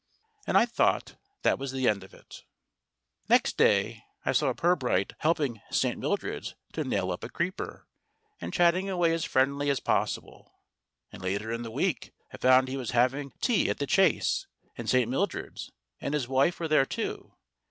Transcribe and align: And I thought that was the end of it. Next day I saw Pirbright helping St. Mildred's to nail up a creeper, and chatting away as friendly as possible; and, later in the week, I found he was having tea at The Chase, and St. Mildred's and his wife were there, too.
And 0.47 0.57
I 0.57 0.65
thought 0.65 1.15
that 1.43 1.59
was 1.59 1.71
the 1.71 1.87
end 1.87 2.03
of 2.03 2.11
it. 2.11 2.41
Next 3.29 3.55
day 3.55 4.01
I 4.25 4.31
saw 4.31 4.51
Pirbright 4.51 5.13
helping 5.19 5.61
St. 5.69 5.95
Mildred's 5.95 6.55
to 6.73 6.83
nail 6.83 7.11
up 7.11 7.23
a 7.23 7.29
creeper, 7.29 7.87
and 8.39 8.51
chatting 8.51 8.89
away 8.89 9.13
as 9.13 9.25
friendly 9.25 9.69
as 9.69 9.79
possible; 9.79 10.55
and, 11.11 11.21
later 11.21 11.51
in 11.51 11.61
the 11.61 11.69
week, 11.69 12.13
I 12.33 12.37
found 12.37 12.67
he 12.67 12.77
was 12.77 12.89
having 12.97 13.33
tea 13.41 13.69
at 13.69 13.77
The 13.77 13.85
Chase, 13.85 14.47
and 14.75 14.89
St. 14.89 15.07
Mildred's 15.07 15.69
and 15.99 16.15
his 16.15 16.27
wife 16.27 16.59
were 16.59 16.67
there, 16.67 16.87
too. 16.87 17.35